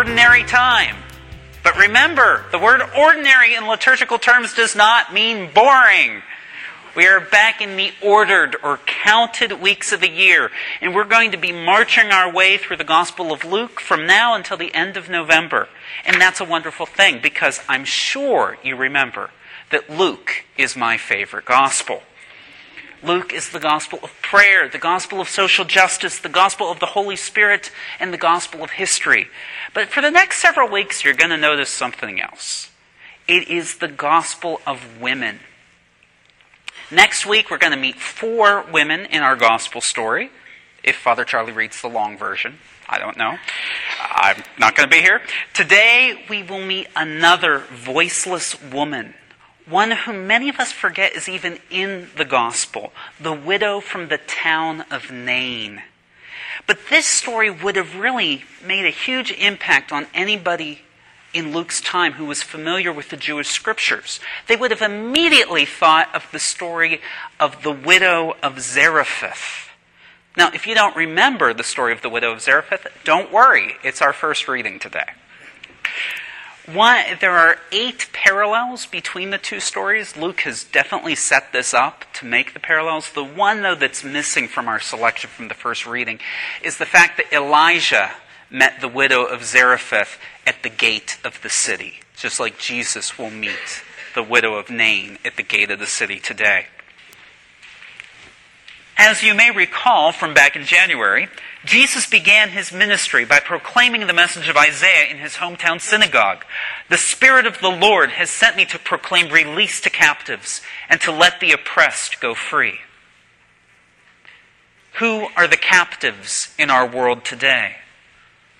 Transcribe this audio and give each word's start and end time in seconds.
ordinary 0.00 0.44
time. 0.44 0.96
But 1.62 1.76
remember, 1.76 2.46
the 2.52 2.58
word 2.58 2.80
ordinary 2.96 3.54
in 3.54 3.68
liturgical 3.68 4.18
terms 4.18 4.54
does 4.54 4.74
not 4.74 5.12
mean 5.12 5.50
boring. 5.52 6.22
We 6.96 7.06
are 7.06 7.20
back 7.20 7.60
in 7.60 7.76
the 7.76 7.92
ordered 8.02 8.56
or 8.62 8.78
counted 8.86 9.60
weeks 9.60 9.92
of 9.92 10.00
the 10.00 10.08
year, 10.08 10.50
and 10.80 10.94
we're 10.94 11.04
going 11.04 11.32
to 11.32 11.36
be 11.36 11.52
marching 11.52 12.12
our 12.12 12.32
way 12.32 12.56
through 12.56 12.78
the 12.78 12.82
Gospel 12.82 13.30
of 13.30 13.44
Luke 13.44 13.78
from 13.78 14.06
now 14.06 14.34
until 14.34 14.56
the 14.56 14.72
end 14.74 14.96
of 14.96 15.10
November. 15.10 15.68
And 16.06 16.18
that's 16.18 16.40
a 16.40 16.46
wonderful 16.46 16.86
thing 16.86 17.20
because 17.22 17.60
I'm 17.68 17.84
sure 17.84 18.56
you 18.64 18.76
remember 18.76 19.28
that 19.70 19.90
Luke 19.90 20.46
is 20.56 20.76
my 20.76 20.96
favorite 20.96 21.44
Gospel. 21.44 22.04
Luke 23.02 23.32
is 23.32 23.50
the 23.50 23.60
gospel 23.60 23.98
of 24.02 24.10
prayer, 24.22 24.68
the 24.68 24.78
gospel 24.78 25.20
of 25.20 25.28
social 25.28 25.64
justice, 25.64 26.18
the 26.18 26.28
gospel 26.28 26.70
of 26.70 26.80
the 26.80 26.86
Holy 26.86 27.16
Spirit, 27.16 27.70
and 27.98 28.12
the 28.12 28.18
gospel 28.18 28.62
of 28.62 28.70
history. 28.70 29.28
But 29.72 29.88
for 29.88 30.00
the 30.00 30.10
next 30.10 30.40
several 30.42 30.68
weeks, 30.68 31.04
you're 31.04 31.14
going 31.14 31.30
to 31.30 31.36
notice 31.36 31.70
something 31.70 32.20
else. 32.20 32.70
It 33.26 33.48
is 33.48 33.78
the 33.78 33.88
gospel 33.88 34.60
of 34.66 35.00
women. 35.00 35.40
Next 36.90 37.24
week, 37.24 37.50
we're 37.50 37.58
going 37.58 37.72
to 37.72 37.78
meet 37.78 37.96
four 37.96 38.64
women 38.70 39.06
in 39.06 39.22
our 39.22 39.36
gospel 39.36 39.80
story. 39.80 40.30
If 40.82 40.96
Father 40.96 41.24
Charlie 41.24 41.52
reads 41.52 41.80
the 41.80 41.88
long 41.88 42.18
version, 42.18 42.58
I 42.88 42.98
don't 42.98 43.16
know. 43.16 43.38
I'm 44.00 44.42
not 44.58 44.74
going 44.74 44.88
to 44.88 44.94
be 44.94 45.00
here. 45.00 45.22
Today, 45.54 46.24
we 46.28 46.42
will 46.42 46.64
meet 46.64 46.88
another 46.96 47.60
voiceless 47.70 48.60
woman, 48.60 49.14
one 49.66 49.90
whom 49.92 50.26
many 50.26 50.48
of 50.48 50.58
us 50.58 50.72
forget 50.72 51.14
is 51.14 51.28
even 51.28 51.58
in 51.70 52.08
the 52.16 52.24
gospel, 52.24 52.92
the 53.20 53.32
widow 53.32 53.80
from 53.80 54.08
the 54.08 54.18
town 54.18 54.82
of 54.90 55.10
Nain. 55.10 55.82
But 56.66 56.78
this 56.88 57.06
story 57.06 57.50
would 57.50 57.76
have 57.76 57.96
really 57.96 58.44
made 58.64 58.84
a 58.84 58.90
huge 58.90 59.32
impact 59.32 59.92
on 59.92 60.06
anybody 60.14 60.80
in 61.32 61.52
Luke's 61.52 61.80
time 61.80 62.14
who 62.14 62.24
was 62.24 62.42
familiar 62.42 62.92
with 62.92 63.10
the 63.10 63.16
Jewish 63.16 63.48
scriptures. 63.48 64.20
They 64.48 64.56
would 64.56 64.70
have 64.70 64.82
immediately 64.82 65.64
thought 65.64 66.12
of 66.14 66.26
the 66.32 66.38
story 66.38 67.00
of 67.38 67.62
the 67.62 67.70
widow 67.70 68.36
of 68.42 68.60
Zarephath. 68.60 69.68
Now, 70.36 70.50
if 70.52 70.66
you 70.66 70.74
don't 70.74 70.96
remember 70.96 71.52
the 71.54 71.64
story 71.64 71.92
of 71.92 72.02
the 72.02 72.08
widow 72.08 72.32
of 72.32 72.40
Zarephath, 72.40 72.86
don't 73.04 73.32
worry. 73.32 73.76
It's 73.82 74.02
our 74.02 74.12
first 74.12 74.48
reading 74.48 74.78
today. 74.78 75.10
One, 76.72 77.04
there 77.20 77.36
are 77.36 77.56
eight 77.72 78.08
parallels 78.12 78.86
between 78.86 79.30
the 79.30 79.38
two 79.38 79.60
stories. 79.60 80.16
Luke 80.16 80.42
has 80.42 80.62
definitely 80.62 81.14
set 81.14 81.52
this 81.52 81.74
up 81.74 82.04
to 82.14 82.26
make 82.26 82.52
the 82.52 82.60
parallels. 82.60 83.10
The 83.12 83.24
one, 83.24 83.62
though, 83.62 83.74
that's 83.74 84.04
missing 84.04 84.46
from 84.46 84.68
our 84.68 84.78
selection 84.78 85.30
from 85.30 85.48
the 85.48 85.54
first 85.54 85.86
reading 85.86 86.20
is 86.62 86.76
the 86.76 86.86
fact 86.86 87.16
that 87.16 87.32
Elijah 87.32 88.12
met 88.50 88.80
the 88.80 88.88
widow 88.88 89.24
of 89.24 89.44
Zarephath 89.44 90.18
at 90.46 90.62
the 90.62 90.68
gate 90.68 91.18
of 91.24 91.42
the 91.42 91.50
city, 91.50 92.00
just 92.16 92.38
like 92.38 92.58
Jesus 92.58 93.18
will 93.18 93.30
meet 93.30 93.82
the 94.14 94.22
widow 94.22 94.54
of 94.54 94.70
Nain 94.70 95.18
at 95.24 95.36
the 95.36 95.42
gate 95.42 95.70
of 95.70 95.78
the 95.78 95.86
city 95.86 96.20
today. 96.20 96.66
As 99.02 99.22
you 99.22 99.32
may 99.32 99.50
recall 99.50 100.12
from 100.12 100.34
back 100.34 100.56
in 100.56 100.66
January, 100.66 101.28
Jesus 101.64 102.06
began 102.06 102.50
his 102.50 102.70
ministry 102.70 103.24
by 103.24 103.40
proclaiming 103.40 104.06
the 104.06 104.12
message 104.12 104.46
of 104.46 104.58
Isaiah 104.58 105.10
in 105.10 105.16
his 105.16 105.36
hometown 105.36 105.80
synagogue. 105.80 106.44
The 106.90 106.98
Spirit 106.98 107.46
of 107.46 107.60
the 107.62 107.70
Lord 107.70 108.10
has 108.10 108.28
sent 108.28 108.58
me 108.58 108.66
to 108.66 108.78
proclaim 108.78 109.32
release 109.32 109.80
to 109.80 109.88
captives 109.90 110.60
and 110.90 111.00
to 111.00 111.12
let 111.12 111.40
the 111.40 111.50
oppressed 111.50 112.20
go 112.20 112.34
free. 112.34 112.80
Who 114.98 115.28
are 115.34 115.48
the 115.48 115.56
captives 115.56 116.54
in 116.58 116.68
our 116.68 116.86
world 116.86 117.24
today? 117.24 117.76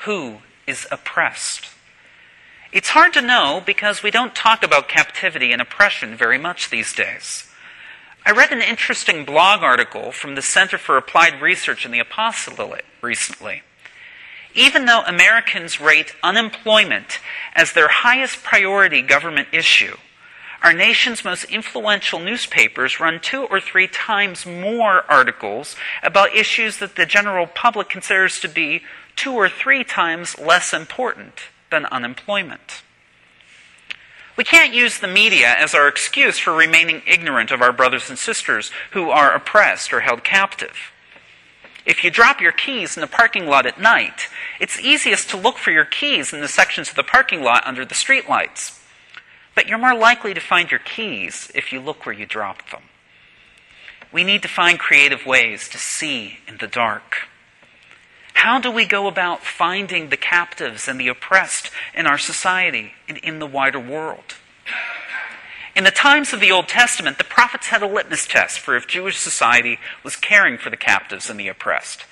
Who 0.00 0.40
is 0.66 0.86
oppressed? 0.90 1.70
It's 2.72 2.90
hard 2.90 3.14
to 3.14 3.22
know 3.22 3.62
because 3.64 4.02
we 4.02 4.10
don't 4.10 4.34
talk 4.34 4.62
about 4.62 4.86
captivity 4.86 5.52
and 5.52 5.62
oppression 5.62 6.14
very 6.14 6.36
much 6.36 6.68
these 6.68 6.94
days. 6.94 7.50
I 8.26 8.32
read 8.32 8.50
an 8.50 8.60
interesting 8.60 9.24
blog 9.24 9.62
article 9.62 10.10
from 10.10 10.34
the 10.34 10.42
Center 10.42 10.78
for 10.78 10.96
Applied 10.96 11.40
Research 11.40 11.86
in 11.86 11.92
the 11.92 12.00
Apostolate 12.00 12.84
recently. 13.00 13.62
Even 14.52 14.86
though 14.86 15.02
Americans 15.06 15.80
rate 15.80 16.12
unemployment 16.24 17.20
as 17.54 17.72
their 17.72 17.86
highest 17.86 18.42
priority 18.42 19.00
government 19.00 19.46
issue, 19.52 19.96
our 20.60 20.72
nation's 20.72 21.24
most 21.24 21.44
influential 21.44 22.18
newspapers 22.18 22.98
run 22.98 23.20
two 23.20 23.44
or 23.44 23.60
three 23.60 23.86
times 23.86 24.44
more 24.44 25.04
articles 25.08 25.76
about 26.02 26.34
issues 26.34 26.78
that 26.78 26.96
the 26.96 27.06
general 27.06 27.46
public 27.46 27.88
considers 27.88 28.40
to 28.40 28.48
be 28.48 28.82
two 29.14 29.34
or 29.34 29.48
three 29.48 29.84
times 29.84 30.36
less 30.36 30.72
important 30.72 31.42
than 31.70 31.86
unemployment. 31.86 32.82
We 34.36 34.44
can't 34.44 34.74
use 34.74 34.98
the 34.98 35.08
media 35.08 35.54
as 35.58 35.74
our 35.74 35.88
excuse 35.88 36.38
for 36.38 36.52
remaining 36.52 37.02
ignorant 37.06 37.50
of 37.50 37.62
our 37.62 37.72
brothers 37.72 38.10
and 38.10 38.18
sisters 38.18 38.70
who 38.92 39.10
are 39.10 39.34
oppressed 39.34 39.92
or 39.92 40.00
held 40.00 40.24
captive. 40.24 40.76
If 41.86 42.04
you 42.04 42.10
drop 42.10 42.40
your 42.40 42.52
keys 42.52 42.96
in 42.96 43.00
the 43.00 43.06
parking 43.06 43.46
lot 43.46 43.64
at 43.64 43.80
night, 43.80 44.28
it's 44.60 44.80
easiest 44.80 45.30
to 45.30 45.36
look 45.36 45.56
for 45.56 45.70
your 45.70 45.84
keys 45.84 46.32
in 46.32 46.40
the 46.40 46.48
sections 46.48 46.90
of 46.90 46.96
the 46.96 47.02
parking 47.02 47.42
lot 47.42 47.66
under 47.66 47.84
the 47.84 47.94
streetlights. 47.94 48.78
But 49.54 49.68
you're 49.68 49.78
more 49.78 49.96
likely 49.96 50.34
to 50.34 50.40
find 50.40 50.70
your 50.70 50.80
keys 50.80 51.50
if 51.54 51.72
you 51.72 51.80
look 51.80 52.04
where 52.04 52.14
you 52.14 52.26
dropped 52.26 52.72
them. 52.72 52.82
We 54.12 54.24
need 54.24 54.42
to 54.42 54.48
find 54.48 54.78
creative 54.78 55.24
ways 55.24 55.68
to 55.70 55.78
see 55.78 56.38
in 56.46 56.58
the 56.58 56.66
dark. 56.66 57.28
How 58.36 58.58
do 58.58 58.70
we 58.70 58.84
go 58.84 59.06
about 59.06 59.42
finding 59.44 60.10
the 60.10 60.16
captives 60.18 60.88
and 60.88 61.00
the 61.00 61.08
oppressed 61.08 61.70
in 61.94 62.06
our 62.06 62.18
society 62.18 62.92
and 63.08 63.16
in 63.18 63.38
the 63.38 63.46
wider 63.46 63.80
world? 63.80 64.34
In 65.74 65.84
the 65.84 65.90
times 65.90 66.34
of 66.34 66.40
the 66.40 66.52
Old 66.52 66.68
Testament, 66.68 67.16
the 67.16 67.24
prophets 67.24 67.68
had 67.68 67.82
a 67.82 67.86
litmus 67.86 68.26
test 68.26 68.58
for 68.58 68.76
if 68.76 68.86
Jewish 68.86 69.16
society 69.16 69.78
was 70.04 70.16
caring 70.16 70.58
for 70.58 70.68
the 70.68 70.76
captives 70.76 71.30
and 71.30 71.40
the 71.40 71.48
oppressed. 71.48 72.04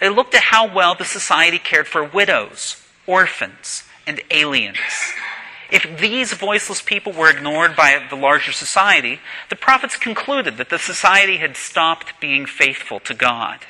They 0.00 0.10
looked 0.10 0.34
at 0.34 0.44
how 0.44 0.72
well 0.72 0.94
the 0.94 1.06
society 1.06 1.58
cared 1.58 1.88
for 1.88 2.04
widows, 2.04 2.82
orphans, 3.06 3.84
and 4.06 4.20
aliens. 4.30 4.76
If 5.72 5.98
these 5.98 6.34
voiceless 6.34 6.82
people 6.82 7.12
were 7.12 7.30
ignored 7.30 7.74
by 7.74 8.06
the 8.08 8.16
larger 8.16 8.52
society, 8.52 9.18
the 9.48 9.56
prophets 9.56 9.96
concluded 9.96 10.58
that 10.58 10.68
the 10.68 10.78
society 10.78 11.38
had 11.38 11.56
stopped 11.56 12.20
being 12.20 12.44
faithful 12.44 13.00
to 13.00 13.14
God. 13.14 13.60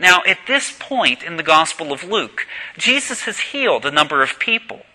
Now, 0.00 0.22
at 0.26 0.46
this 0.46 0.72
point 0.76 1.22
in 1.22 1.36
the 1.36 1.42
Gospel 1.42 1.92
of 1.92 2.02
Luke, 2.02 2.46
Jesus 2.78 3.24
has 3.24 3.38
healed 3.38 3.84
a 3.84 3.90
number 3.90 4.22
of 4.22 4.38
people. 4.38 4.86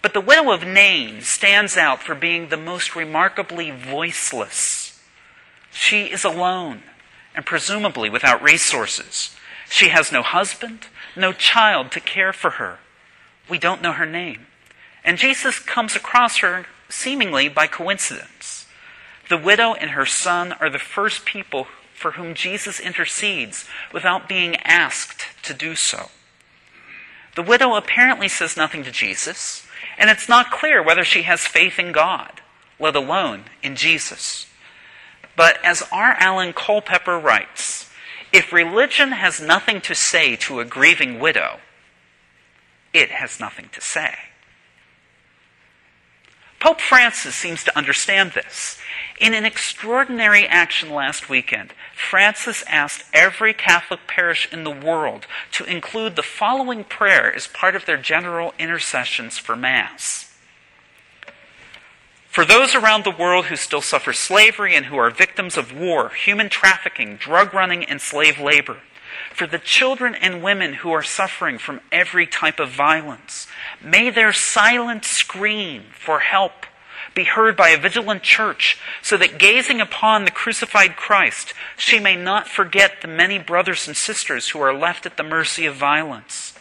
But 0.00 0.14
the 0.14 0.20
widow 0.20 0.50
of 0.50 0.66
Nain 0.66 1.20
stands 1.20 1.76
out 1.76 2.02
for 2.02 2.14
being 2.14 2.48
the 2.48 2.56
most 2.56 2.96
remarkably 2.96 3.70
voiceless. 3.70 4.98
She 5.70 6.06
is 6.06 6.24
alone 6.24 6.82
and 7.34 7.44
presumably 7.44 8.08
without 8.08 8.42
resources. 8.42 9.36
She 9.68 9.90
has 9.90 10.10
no 10.10 10.22
husband, 10.22 10.86
no 11.14 11.34
child 11.34 11.92
to 11.92 12.00
care 12.00 12.32
for 12.32 12.52
her. 12.52 12.78
We 13.50 13.58
don't 13.58 13.82
know 13.82 13.92
her 13.92 14.06
name. 14.06 14.46
And 15.04 15.18
Jesus 15.18 15.58
comes 15.58 15.94
across 15.94 16.38
her 16.38 16.64
seemingly 16.88 17.50
by 17.50 17.66
coincidence. 17.66 18.66
The 19.28 19.36
widow 19.36 19.74
and 19.74 19.90
her 19.90 20.06
son 20.06 20.52
are 20.52 20.70
the 20.70 20.78
first 20.78 21.26
people 21.26 21.66
for 21.96 22.12
whom 22.12 22.34
Jesus 22.34 22.78
intercedes 22.78 23.66
without 23.92 24.28
being 24.28 24.56
asked 24.56 25.26
to 25.42 25.54
do 25.54 25.74
so. 25.74 26.10
The 27.34 27.42
widow 27.42 27.74
apparently 27.74 28.28
says 28.28 28.56
nothing 28.56 28.84
to 28.84 28.90
Jesus, 28.90 29.66
and 29.98 30.10
it's 30.10 30.28
not 30.28 30.50
clear 30.50 30.82
whether 30.82 31.04
she 31.04 31.22
has 31.22 31.40
faith 31.46 31.78
in 31.78 31.92
God, 31.92 32.40
let 32.78 32.96
alone 32.96 33.44
in 33.62 33.76
Jesus. 33.76 34.46
But 35.36 35.58
as 35.64 35.82
R. 35.90 36.16
Alan 36.18 36.52
Culpepper 36.52 37.18
writes, 37.18 37.90
if 38.32 38.52
religion 38.52 39.12
has 39.12 39.40
nothing 39.40 39.80
to 39.82 39.94
say 39.94 40.36
to 40.36 40.60
a 40.60 40.64
grieving 40.64 41.18
widow, 41.18 41.60
it 42.92 43.10
has 43.10 43.38
nothing 43.38 43.68
to 43.72 43.80
say. 43.80 44.14
Pope 46.58 46.80
Francis 46.80 47.34
seems 47.34 47.62
to 47.64 47.76
understand 47.76 48.32
this. 48.32 48.78
In 49.18 49.32
an 49.32 49.46
extraordinary 49.46 50.46
action 50.46 50.90
last 50.90 51.30
weekend, 51.30 51.72
Francis 51.94 52.62
asked 52.68 53.04
every 53.14 53.54
Catholic 53.54 54.00
parish 54.06 54.46
in 54.52 54.62
the 54.62 54.70
world 54.70 55.26
to 55.52 55.64
include 55.64 56.16
the 56.16 56.22
following 56.22 56.84
prayer 56.84 57.34
as 57.34 57.46
part 57.46 57.74
of 57.74 57.86
their 57.86 57.96
general 57.96 58.52
intercessions 58.58 59.38
for 59.38 59.56
Mass. 59.56 60.36
For 62.28 62.44
those 62.44 62.74
around 62.74 63.04
the 63.04 63.10
world 63.10 63.46
who 63.46 63.56
still 63.56 63.80
suffer 63.80 64.12
slavery 64.12 64.74
and 64.74 64.86
who 64.86 64.98
are 64.98 65.08
victims 65.08 65.56
of 65.56 65.74
war, 65.74 66.10
human 66.10 66.50
trafficking, 66.50 67.16
drug 67.16 67.54
running, 67.54 67.84
and 67.84 67.98
slave 67.98 68.38
labor, 68.38 68.76
for 69.32 69.46
the 69.46 69.58
children 69.58 70.14
and 70.14 70.42
women 70.42 70.74
who 70.74 70.92
are 70.92 71.02
suffering 71.02 71.56
from 71.56 71.80
every 71.90 72.26
type 72.26 72.60
of 72.60 72.68
violence, 72.68 73.46
may 73.82 74.10
their 74.10 74.34
silent 74.34 75.06
scream 75.06 75.84
for 75.94 76.18
help 76.20 76.66
be 77.14 77.24
heard 77.24 77.56
by 77.56 77.70
a 77.70 77.78
vigilant 77.78 78.22
church, 78.22 78.78
so 79.02 79.16
that 79.16 79.38
gazing 79.38 79.80
upon 79.80 80.24
the 80.24 80.30
crucified 80.30 80.96
Christ, 80.96 81.54
she 81.76 81.98
may 81.98 82.16
not 82.16 82.48
forget 82.48 83.00
the 83.00 83.08
many 83.08 83.38
brothers 83.38 83.86
and 83.86 83.96
sisters 83.96 84.50
who 84.50 84.60
are 84.60 84.74
left 84.74 85.06
at 85.06 85.16
the 85.16 85.22
mercy 85.22 85.66
of 85.66 85.74
violence. 85.76 86.52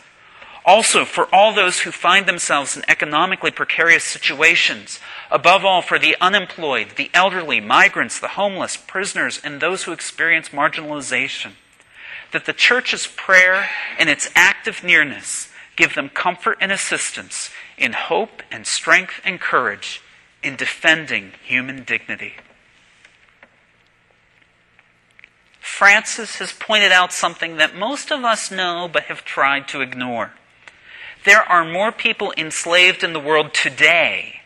Also, 0.65 1.05
for 1.05 1.27
all 1.33 1.53
those 1.53 1.81
who 1.81 1.91
find 1.91 2.25
themselves 2.25 2.75
in 2.75 2.83
economically 2.87 3.51
precarious 3.51 4.03
situations, 4.03 4.99
above 5.29 5.63
all 5.63 5.83
for 5.83 5.99
the 5.99 6.15
unemployed, 6.19 6.93
the 6.97 7.11
elderly, 7.13 7.61
migrants, 7.61 8.19
the 8.19 8.29
homeless, 8.29 8.75
prisoners, 8.75 9.39
and 9.43 9.61
those 9.61 9.83
who 9.83 9.91
experience 9.91 10.49
marginalization, 10.49 11.51
that 12.31 12.45
the 12.45 12.53
church's 12.53 13.05
prayer 13.05 13.69
and 13.99 14.09
its 14.09 14.29
active 14.33 14.83
nearness 14.83 15.49
give 15.75 15.93
them 15.93 16.09
comfort 16.09 16.57
and 16.59 16.71
assistance 16.71 17.51
in 17.77 17.93
hope 17.93 18.41
and 18.49 18.65
strength 18.65 19.21
and 19.23 19.39
courage 19.39 20.01
in 20.45 20.55
defending 20.55 21.31
human 21.43 21.83
dignity. 21.83 22.35
Francis 25.59 26.37
has 26.37 26.53
pointed 26.53 26.91
out 26.91 27.11
something 27.11 27.57
that 27.57 27.75
most 27.75 28.11
of 28.11 28.23
us 28.23 28.51
know 28.51 28.87
but 28.91 29.03
have 29.03 29.25
tried 29.25 29.67
to 29.67 29.81
ignore. 29.81 30.31
There 31.25 31.41
are 31.41 31.65
more 31.65 31.91
people 31.91 32.33
enslaved 32.37 33.03
in 33.03 33.13
the 33.13 33.19
world 33.19 33.53
today 33.53 34.41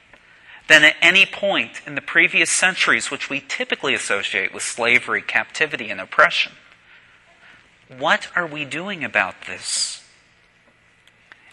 than 0.69 0.83
at 0.83 0.95
any 1.01 1.25
point 1.25 1.81
in 1.85 1.95
the 1.95 2.01
previous 2.01 2.49
centuries, 2.49 3.11
which 3.11 3.29
we 3.29 3.43
typically 3.45 3.93
associate 3.93 4.53
with 4.53 4.63
slavery, 4.63 5.21
captivity, 5.21 5.89
and 5.89 5.99
oppression. 5.99 6.53
What 7.89 8.29
are 8.35 8.47
we 8.47 8.65
doing 8.65 9.03
about 9.03 9.35
this? 9.45 10.03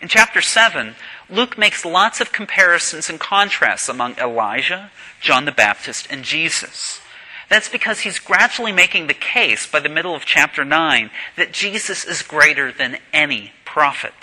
In 0.01 0.09
chapter 0.09 0.41
7, 0.41 0.95
Luke 1.29 1.59
makes 1.59 1.85
lots 1.85 2.21
of 2.21 2.33
comparisons 2.33 3.11
and 3.11 3.19
contrasts 3.19 3.89
among 3.89 4.17
Elijah, 4.19 4.91
John 5.21 5.45
the 5.45 5.53
Baptist, 5.53 6.07
and 6.11 6.25
Jesus. 6.25 7.01
That's 7.49 7.69
because 7.69 8.01
he's 8.01 8.19
gradually 8.19 8.73
making 8.73 9.07
the 9.07 9.15
case 9.15 9.67
by 9.67 9.81
the 9.81 9.89
middle 9.89 10.15
of 10.15 10.25
chapter 10.25 10.65
9 10.65 11.11
that 11.37 11.53
Jesus 11.53 12.05
is 12.05 12.23
greater 12.23 12.73
than 12.73 12.99
any 13.13 13.53
prophet. 13.65 14.15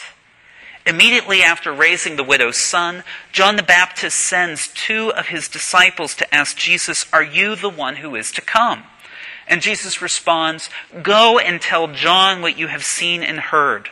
Immediately 0.85 1.41
after 1.41 1.71
raising 1.71 2.17
the 2.17 2.23
widow's 2.23 2.57
son, 2.57 3.03
John 3.31 3.56
the 3.56 3.63
Baptist 3.63 4.19
sends 4.19 4.67
two 4.67 5.13
of 5.13 5.27
his 5.27 5.47
disciples 5.47 6.13
to 6.15 6.35
ask 6.35 6.57
Jesus, 6.57 7.06
Are 7.13 7.23
you 7.23 7.56
the 7.56 7.69
one 7.69 7.97
who 7.97 8.15
is 8.15 8.31
to 8.33 8.41
come? 8.41 8.83
And 9.47 9.61
Jesus 9.61 10.01
responds, 10.01 10.69
Go 11.01 11.39
and 11.39 11.61
tell 11.61 11.88
John 11.88 12.41
what 12.41 12.57
you 12.57 12.67
have 12.67 12.83
seen 12.83 13.23
and 13.23 13.39
heard. 13.39 13.89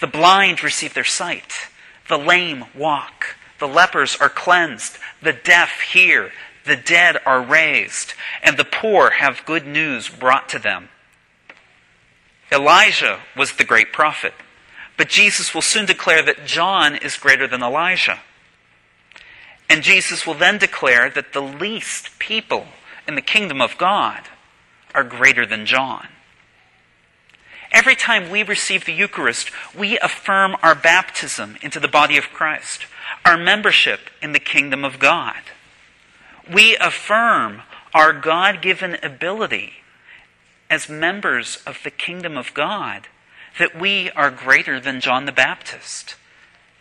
The 0.00 0.08
blind 0.08 0.64
receive 0.64 0.94
their 0.94 1.04
sight, 1.04 1.52
the 2.08 2.18
lame 2.18 2.64
walk, 2.74 3.36
the 3.58 3.68
lepers 3.68 4.16
are 4.16 4.28
cleansed, 4.28 4.98
the 5.22 5.32
deaf 5.32 5.80
hear, 5.92 6.32
the 6.64 6.76
dead 6.76 7.18
are 7.24 7.42
raised, 7.42 8.14
and 8.42 8.56
the 8.56 8.64
poor 8.64 9.10
have 9.10 9.44
good 9.44 9.66
news 9.66 10.08
brought 10.08 10.48
to 10.48 10.58
them. 10.58 10.88
Elijah 12.50 13.20
was 13.36 13.52
the 13.52 13.64
great 13.64 13.92
prophet, 13.92 14.34
but 14.96 15.08
Jesus 15.08 15.54
will 15.54 15.62
soon 15.62 15.86
declare 15.86 16.22
that 16.22 16.44
John 16.44 16.94
is 16.94 17.16
greater 17.16 17.46
than 17.46 17.62
Elijah. 17.62 18.20
And 19.70 19.82
Jesus 19.82 20.26
will 20.26 20.34
then 20.34 20.58
declare 20.58 21.08
that 21.08 21.32
the 21.32 21.40
least 21.40 22.18
people 22.18 22.66
in 23.08 23.14
the 23.14 23.22
kingdom 23.22 23.60
of 23.60 23.78
God 23.78 24.20
are 24.94 25.04
greater 25.04 25.46
than 25.46 25.64
John. 25.64 26.08
Every 27.72 27.96
time 27.96 28.30
we 28.30 28.44
receive 28.44 28.84
the 28.84 28.92
Eucharist, 28.92 29.50
we 29.76 29.98
affirm 29.98 30.54
our 30.62 30.76
baptism 30.76 31.56
into 31.62 31.80
the 31.80 31.88
body 31.88 32.16
of 32.16 32.30
Christ, 32.32 32.86
our 33.24 33.36
membership 33.36 34.10
in 34.20 34.32
the 34.32 34.38
kingdom 34.38 34.84
of 34.84 35.00
God 35.00 35.42
we 36.50 36.76
affirm 36.76 37.62
our 37.94 38.12
God 38.12 38.62
given 38.62 38.96
ability 39.02 39.74
as 40.70 40.88
members 40.88 41.62
of 41.66 41.78
the 41.84 41.90
kingdom 41.90 42.36
of 42.36 42.54
God 42.54 43.08
that 43.58 43.78
we 43.78 44.10
are 44.12 44.30
greater 44.30 44.80
than 44.80 45.00
John 45.00 45.26
the 45.26 45.32
Baptist. 45.32 46.16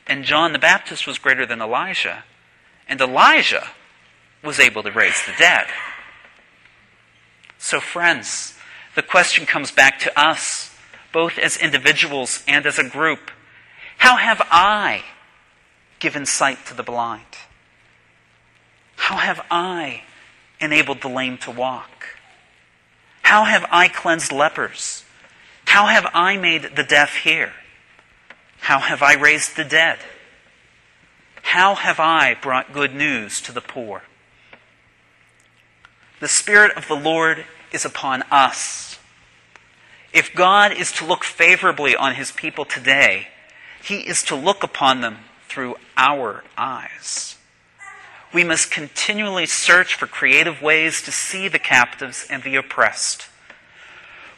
And 0.08 0.24
John 0.24 0.54
the 0.54 0.60
Baptist 0.60 1.06
was 1.06 1.18
greater 1.18 1.46
than 1.46 1.62
Elijah. 1.62 2.24
And 2.88 3.00
Elijah 3.02 3.68
was 4.44 4.60
able 4.60 4.84
to 4.84 4.92
raise 4.92 5.26
the 5.26 5.34
dead. 5.38 5.68
So, 7.58 7.80
friends, 7.80 8.58
the 8.96 9.04
question 9.04 9.46
comes 9.46 9.72
back 9.72 10.00
to 10.00 10.20
us, 10.20 10.71
both 11.12 11.38
as 11.38 11.58
individuals 11.58 12.44
and 12.48 12.66
as 12.66 12.80
a 12.80 12.88
group. 12.88 13.32
How 13.98 14.18
have 14.18 14.42
I 14.50 15.04
given 16.00 16.26
sight 16.26 16.66
to 16.68 16.74
the 16.74 16.84
blind? 16.84 17.26
How 18.96 19.18
have 19.18 19.46
I 19.50 20.04
enabled 20.60 21.02
the 21.02 21.10
lame 21.10 21.38
to 21.40 21.52
walk? 21.52 22.08
How 23.24 23.46
have 23.46 23.66
I 23.72 23.88
cleansed 23.88 24.32
lepers? 24.32 25.06
How 25.66 25.88
have 25.88 26.06
I 26.14 26.38
made 26.38 26.76
the 26.76 26.84
deaf 26.84 27.16
hear? 27.18 27.54
How 28.60 28.80
have 28.80 29.02
I 29.02 29.14
raised 29.14 29.56
the 29.56 29.64
dead? 29.64 30.00
How 31.42 31.76
have 31.76 32.00
I 32.00 32.36
brought 32.36 32.74
good 32.74 32.94
news 32.94 33.42
to 33.42 33.52
the 33.52 33.62
poor? 33.62 34.04
The 36.20 36.28
Spirit 36.28 36.72
of 36.78 36.88
the 36.88 36.96
Lord 36.96 37.46
is 37.72 37.86
upon 37.86 38.22
us. 38.32 38.91
If 40.14 40.34
God 40.34 40.74
is 40.74 40.92
to 40.94 41.06
look 41.06 41.24
favorably 41.24 41.96
on 41.96 42.16
his 42.16 42.32
people 42.32 42.66
today, 42.66 43.30
he 43.84 44.00
is 44.00 44.24
to 44.24 44.36
look 44.36 44.64
upon 44.64 45.02
them 45.02 45.20
through 45.48 45.76
our 45.98 46.44
eyes 46.58 47.38
we 48.34 48.44
must 48.44 48.72
continually 48.72 49.46
search 49.46 49.96
for 49.96 50.08
creative 50.08 50.62
ways 50.62 51.02
to 51.02 51.12
see 51.12 51.48
the 51.48 51.60
captives 51.60 52.26
and 52.30 52.44
the 52.44 52.56
oppressed. 52.56 53.28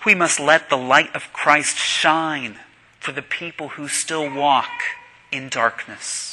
We 0.06 0.16
must 0.16 0.40
let 0.40 0.70
the 0.70 0.78
light 0.78 1.16
of 1.16 1.32
Christ 1.32 1.78
shine 1.78 2.60
for 3.00 3.12
the 3.12 3.22
people 3.22 3.70
who 3.70 3.88
still 3.88 4.34
walk 4.34 4.72
in 5.32 5.50
darkness. 5.50 6.33